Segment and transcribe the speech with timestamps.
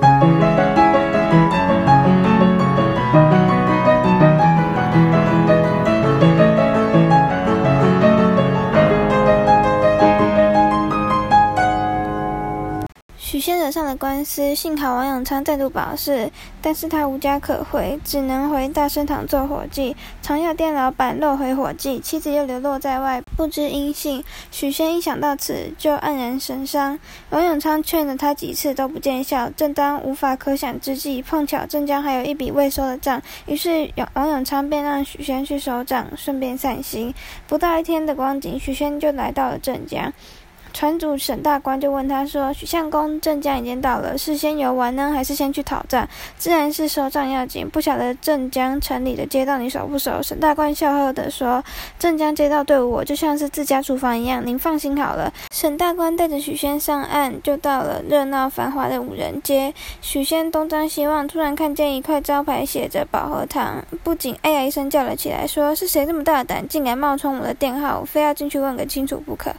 [0.00, 0.49] 上
[13.90, 16.30] 的官司，幸好王永昌再度保释，
[16.62, 19.96] 但是他无家可回，只能回大生堂做伙计。
[20.22, 24.24] 长药店老板落回伙计，妻子又流落在外，不知音信。
[24.52, 26.96] 许仙一想到此，就黯然神伤。
[27.30, 37.12] 王永昌劝了他几次都不见效，正当无法可想之际，碰巧镇江还有一笔未收的账，于是王永昌便让许仙去收账，顺便散心。
[37.48, 40.12] 不到一天的光景，许仙就来到了镇江。
[40.72, 46.08] 船主沈大官就问他说：“许相公，镇江已经到了，是先游玩呢，还是先去讨账？
[46.38, 47.68] 自然是收账要紧。
[47.68, 51.62] 不晓得镇江城里的街道你熟不熟？”沈大官笑呵呵地说
[51.98, 59.74] ：“镇江街道对我就像是自家厨房一样，您放心好了。”沈大官带着许仙上岸，就到了热闹繁华的五人街。
[60.00, 67.98] 许仙东张西望，突然看见一块招牌写着“保和堂”，不仅哎呀一声叫了起来，说：“是谁这么大胆，竟敢冒充我的店号？
[68.00, 69.52] 我非要进去问个清楚不可。”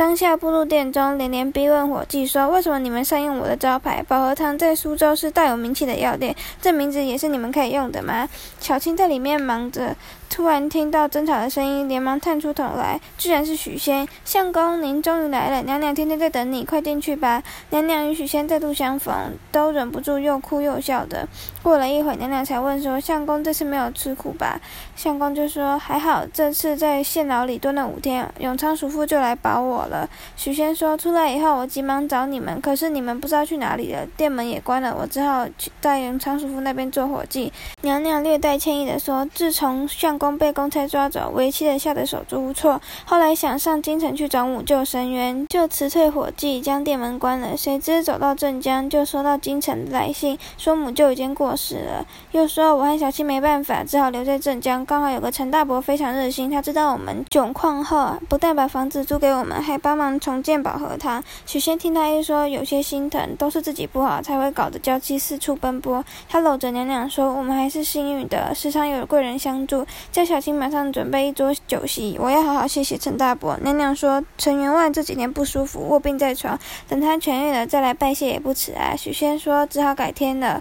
[0.00, 4.02] 当下步入店中，连连逼问伙计说：“为什么你们善用我的招牌？
[4.08, 8.26] 保和堂在苏州是大有名气的药店，这名字也是你们可以用的吗？”
[8.58, 9.94] 小青在里面忙着。
[10.30, 14.06] 突然听到争吵的声音，连忙探出头来，居然是许仙。
[14.24, 17.42] 相公，您终于来了，娘娘天天在等你，快进去吧。
[17.70, 19.12] 娘娘与许仙再度相逢，
[19.50, 21.26] 都忍不住又哭又笑的。
[21.64, 24.60] 过了一会，娘娘才问说：“相公这次没有吃苦吧？”
[24.94, 42.78] 相公就说：“还好，这次在县牢里蹲了五天，永昌叔父就来保我了。”许仙说：“出来以后，我急忙找你们，可是你们不知道去哪里了，店门也关了，我只好去在永昌叔父那边做伙计。”娘娘略带歉意的说：“自从相。”公被公差抓走，为妻的吓得手足无措。
[43.06, 47.56] 后来想上京城去找母舅神渊，就辞退伙计，将店门关了。
[47.56, 52.04] 谁知走到镇江，就收到京城来信，说母舅已经过世了。
[52.32, 54.84] 又说我和小七没办法，只好留在镇江。
[54.84, 61.24] 刚好有个陈大伯非常热心，他知道我们窘况后，不但把房子租给我们，还帮忙重建保和堂。
[61.46, 66.04] 许仙听他一说，有些心疼，都是自己不好，才会搞得娇妻四处奔波。
[66.28, 73.56] 他搂着娘娘说：“我们还是幸运的，时常有贵人相助。”叫小青马上准备一桌酒席，我要好好谢谢陈大伯。
[73.62, 78.96] 娘娘说，陈员外这几天不舒服，卧病在床，等他痊愈了再来拜谢也不迟啊。
[78.96, 80.60] 许仙说，只好改天了。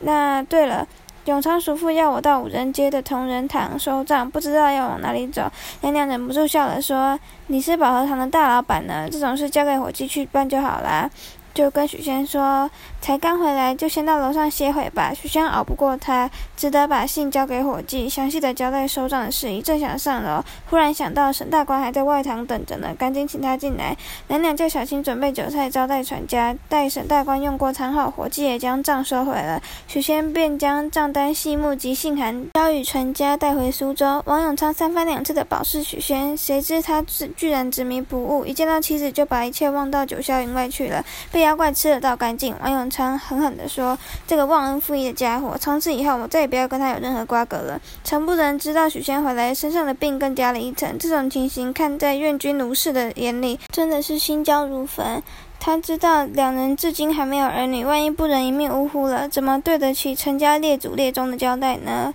[0.00, 0.88] 那对了，
[1.26, 5.50] 永昌叔父要我到五人街的同仁堂收账，不知道要往哪里走。
[5.82, 7.18] 娘娘忍不住笑了，说
[7.48, 11.10] ：“你是保和堂的大老板呢，这种事交给伙计去办就好啦。”
[11.56, 15.14] 就跟许仙说，才刚回来，就先到楼上歇会吧。
[15.14, 19.62] 许仙熬不过他，只得把信交给伙计，详细的交代收账的事宜。
[19.62, 23.96] 正想上楼，忽然想到沈大官还在外堂等着呢，赶紧请他进来。
[24.28, 26.54] 娘娘叫小青准备酒菜招待船家。
[26.68, 29.62] 待沈大官用过餐后，伙计也将账收回了。
[29.88, 34.22] 许仙便将账单细目及信函交与船家带回苏州。
[34.26, 37.02] 王永昌三番两次的保释许仙，谁知他
[37.34, 41.02] 居然执迷不悟，一见到妻子就把一切忘到九霄云外去了。
[41.32, 43.96] 被妖怪吃了倒干净，王永昌狠狠地说
[44.26, 50.98] ：“这个忘恩负义的家伙，从此以后我再也不要跟他有任何瓜葛了。”陈不仁知道许仙回来，身上的病更加了一层。
[50.98, 55.22] 这种情形看在愿君卢氏的眼里，真的是心焦如焚。
[55.58, 62.12] 他知道两人至今还没有儿女，万一不仁一命呜呼了，怎么对得起陈家列祖列宗的交代呢？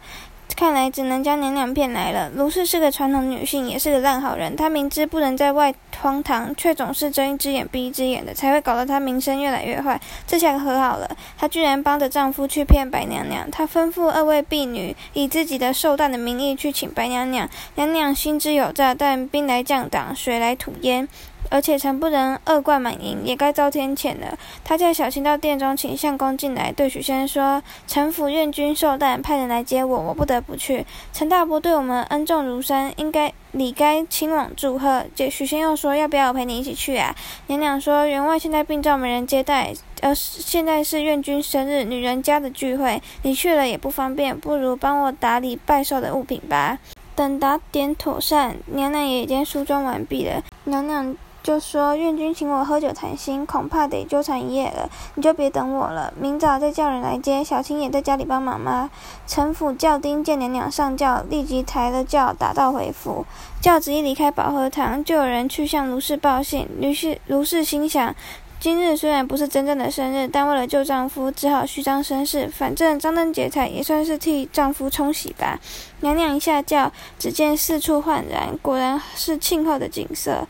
[0.56, 2.29] 看来只能将娘娘骗来了。
[2.35, 4.56] 卢氏是个传统女性，也是个烂好人。
[4.56, 10.00] 她明知不能在外荒唐，却总是睁一只眼闭一只眼的，才会搞得她名声越来越坏。
[10.28, 13.50] 这下可和好了，她居然帮着丈夫去骗白娘娘。
[13.50, 17.50] 她吩咐二位婢女以自己的寿诞的名义去请白娘娘。
[17.75, 21.07] 娘娘心知有诈，但兵来将挡，水来土掩。
[21.51, 24.38] 而且陈不能恶贯满盈，也该遭天谴了。
[24.63, 30.85] 他叫小青到殿中请相公进来，对许仙说：“陈府愿君寿诞，派人来接我，我不得不去。
[31.11, 37.13] 陈大伯对我们恩重如山，应该理该亲往祝贺。”这许仙又说：“要不要我陪你一起去啊？”
[37.47, 46.79] 娘娘说：“员外现在病重，没人接待，而现在是愿君生日，女人家的聚会，你去了也不方便，不如帮我打理拜寿的物品吧。”
[47.14, 50.41] 等打点妥善，娘娘也已经梳妆完毕了。
[50.64, 51.14] 娘娘。
[51.43, 57.43] 就说愿君请我喝酒谈心，恐怕得纠缠一夜了，你就别等我了，明早再叫人来接。
[57.43, 58.90] 小青也在家里帮忙吗？
[59.26, 63.26] 陈府轿丁见娘娘上轿，立即抬了轿，打道回府。
[63.59, 66.67] 轿子一离开保和堂，就有人去向卢氏报信。
[66.79, 68.16] 于是卢氏心想。
[68.59, 72.47] 今日虽然不是真正的生日，但为了救丈夫，只好虚张声势。
[72.47, 75.59] 反正张灯结彩也算是替丈夫冲喜吧。
[76.02, 80.47] 娘娘一下轿，只见四处焕然，果然是庆贺的景色。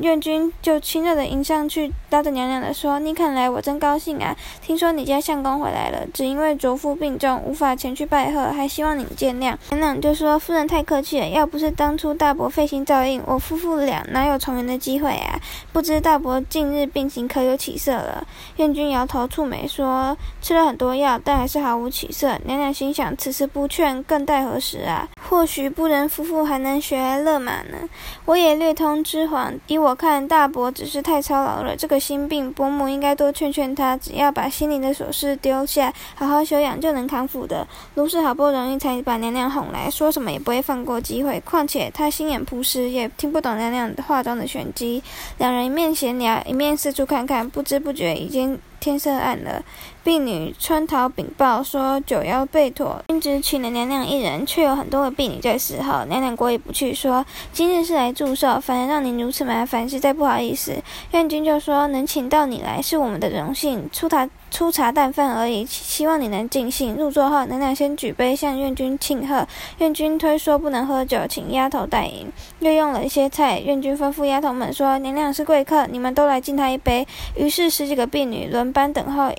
[0.00, 4.36] 愿君就亲热地迎上去，拉着娘娘的说：“你肯来，我真高兴啊！
[4.60, 15.40] 听说你家相公回来了，只因为卓父病重，无法前去拜贺，还希望你见谅。”娘娘就说：“夫人太客气了，要不是当初大伯费心照应，我夫妇俩哪有重圆的机会啊？
[15.72, 18.26] 不知大伯近日病情可有起色了？”
[18.58, 25.08] 愿君摇头蹙眉说：“吃了很多药，但还是毫无起色。”娘娘心想：此时不劝，更待何时啊？
[25.30, 27.78] 或许不仁夫妇还能学来勒马呢。
[28.26, 29.26] 我也略通知
[29.66, 31.76] 依我看，大伯只是太操劳了。
[31.76, 37.66] 这个心病，伯母应该多劝劝他，只要把心里的琐事丢下，好好休养，就能康复的。
[37.94, 41.40] 卢氏好不容易才把娘娘哄来，说什么也不会放过机会。
[41.40, 45.02] 况且她心眼朴实，也听不懂娘娘话中的玄机。
[45.38, 48.58] 两人一面闲聊，一面四处看看，不知不觉已经。
[48.84, 49.64] 天色暗了，
[50.02, 56.04] 婢女春桃禀报说九幺被妥，君只请了娘娘一人，却有很多个婢女在侍候。
[56.04, 60.74] 娘娘过意不去，说今日是来祝寿，反而让您如此麻烦，实在不好意思。
[61.12, 64.28] 愿君就说能请到你来是我们的荣幸，出塔。
[64.54, 66.94] 粗茶淡饭而已，希望你能尽兴。
[66.94, 69.44] 入座后，娘娘先举杯向院君庆贺。
[69.78, 72.28] 院君推说不能喝酒，请丫头代饮。
[72.60, 77.04] 又用了一些菜，院君吩咐丫头们说：“娘娘是贵客，你们都来敬她一杯。”
[77.34, 79.32] 于是十几个婢女轮班等候。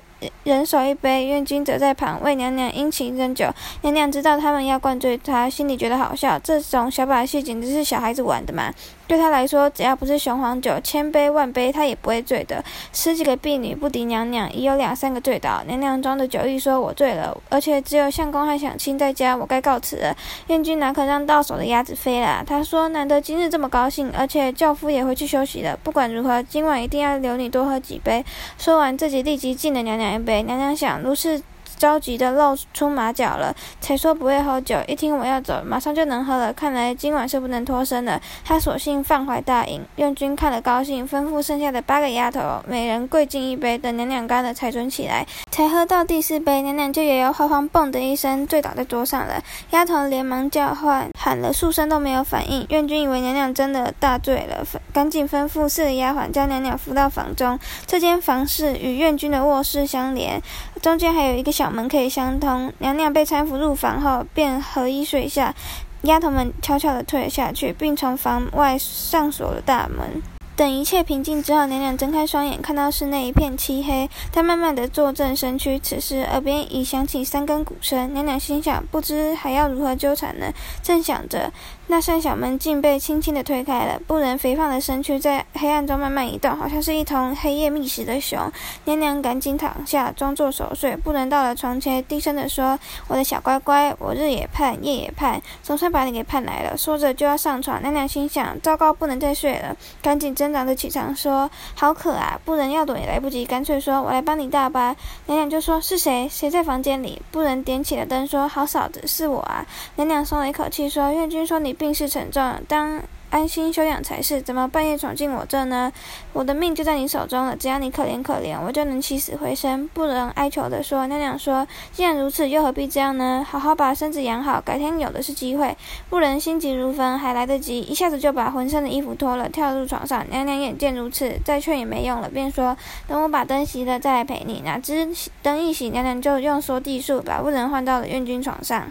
[0.44, 3.50] 人手一杯，院君则在旁为娘娘殷勤斟酒。
[3.82, 6.38] 娘娘知道他们要灌醉她，心里觉得好笑。
[6.38, 8.72] 这种小把戏简直是小孩子玩的嘛！
[9.06, 12.64] 对她来说，只要不是雄黄酒，千杯万杯她也不会醉的。
[12.92, 15.62] 十几个婢女不敌娘娘，已有两三个醉倒。
[15.66, 20.16] 娘娘装着酒意说：“我醉了，而且只有相公和享亲在家，我该告辞了。”
[20.48, 22.42] 燕君哪可让到手的鸭子飞了？
[22.46, 25.78] 他说：“难得今日这么高兴，而且轿夫也回去休息了。
[25.82, 28.24] 不管如何，今晚一定要留你多喝几杯。”
[28.58, 30.14] 说完，自己立即敬了娘娘。
[30.14, 31.40] 一杯，娘娘想，如是
[31.78, 36.52] 着急的露出马脚了，才说不会喝酒，一听我要走，马上就能喝了。
[36.52, 38.20] 看来今晚是不能脱身了。
[38.44, 39.82] 他索性放怀大饮。
[39.96, 45.26] 愿君看了高兴，吩咐剩下的八个丫头，每人跪敬一杯，等娘娘干了才准起来。
[45.50, 49.42] 才喝到第四杯，娘娘就摇摇晃晃，嘣的一声醉倒在桌上了。
[49.72, 52.64] 丫头连忙叫唤，喊了数声都没有反应。
[52.70, 54.64] 愿君以为娘娘真的大醉了，
[54.94, 57.58] 赶紧吩咐四个丫鬟将娘娘扶到房中。
[57.86, 60.40] 这间房室与愿君的卧室相连，
[60.80, 61.65] 中间还有一个小。
[61.70, 62.72] 门可以相通。
[62.78, 65.54] 娘娘被搀扶入房后，便合衣睡下。
[66.02, 70.22] 丫头们悄悄地退了下去，并从房外上锁了大门。
[70.56, 74.08] 等一切平静之后，娘娘睁开双眼，看到室内一片漆黑。
[74.32, 78.14] 她慢慢的坐正身躯，此时耳边已响起三更鼓声。
[78.14, 80.46] 娘娘心想：不知还要如何纠缠呢？
[80.82, 81.52] 正想着。
[81.88, 88.50] 那扇小门竟被轻轻的推开了，不仁肥胖的身躯在黑暗中慢慢移动，好像是一头黑夜觅食的熊。
[88.86, 90.96] 娘娘赶紧躺下，装作熟睡。
[90.96, 92.76] 不仁到了床前，低声的说
[93.06, 97.80] ：“我的小乖乖，我日也盼，夜也盼，总算把你给盼来了。”说着就要上床。
[97.82, 104.94] 娘娘心想：糟糕，不能再睡了，赶紧睁挣扎着起床，说：“好渴啊！”不仁要躲也来不及，干脆说：“我来帮你倒吧。”
[105.26, 106.28] 娘娘就说：“是谁？
[106.30, 109.66] 谁在房间里？”不仁点起了灯，说：“好嫂子，是我啊。”
[109.96, 114.40] 娘娘松了一口气，说：“愿君说你。”病势沉重，当安心休养才是。
[114.40, 115.92] 怎么半夜闯进我这呢？
[116.32, 119.88] 我的命就在你手中了，只要你可怜可怜，我就能起死回生。
[119.88, 123.44] 不仁哀求地说：“娘娘说，既然如此，又何必这样呢？
[123.48, 125.76] 好好把身子养好，改天有的是机会。”
[126.08, 130.24] 不仁心急如焚，还来得及，一下子就把浑身的衣服脱了，跳入床上。
[130.30, 132.76] 娘娘眼见如此，再劝也没用了，便说
[133.08, 135.08] ：“等我把灯熄了，再来陪你。”哪知
[135.42, 138.90] 灯一熄，娘娘就用缩地术把不仁换到了院君床上。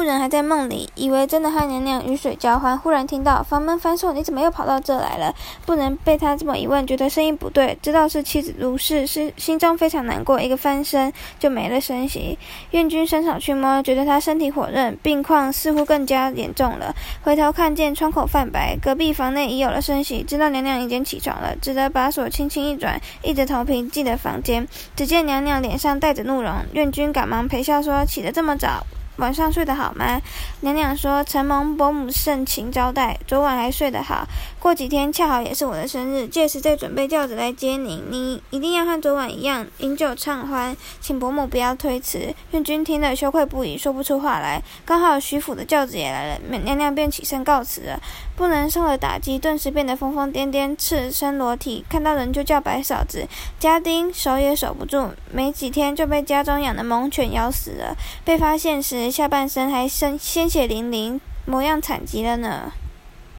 [0.00, 5.34] 不仁还在梦里，以为真的和娘娘雨水交欢，忽然听到房门反锁，你怎么又跑到这来了？
[5.66, 12.38] 不仁被他这么一问，觉得声音不对，知道是妻子卢氏，是心中非常难过，一个翻身就没了声息。
[12.70, 16.94] 院君伸手去摸，觉得他身体火热，病况似乎更加严重了。
[17.22, 24.66] 回头看见窗口泛白，隔壁房内已有了声息，知道娘娘已经起床了，只得把锁轻轻一转，硬着头皮进了房间。
[24.96, 28.86] 只见娘娘脸上带着怒容，院君赶忙陪笑说：“起得这么早。”
[29.20, 30.20] 晚上睡得好吗？
[30.60, 34.26] 娘娘说：“承蒙伯母盛情招待，昨晚还睡得好。
[34.58, 38.02] 过几天恰好也是我的生日，届时再准备轿子来接您。
[38.10, 44.62] 您一定要和昨晚一样饮酒畅欢，请伯母不要推辞。”愿君听了羞愧不已，说不出话来。
[44.86, 48.00] 刚好徐府的轿子也来了，娘娘便起身告辞了。
[48.36, 53.28] 不能受了打击，顿时变得疯疯癫癫，赤身裸体，看到人就叫白嫂子。
[53.58, 57.94] 家丁守也守不住，没几天就被家中养的猛犬咬死了。
[58.24, 62.72] 被发现时，下半身还身鲜血淋淋，模样惨极了呢。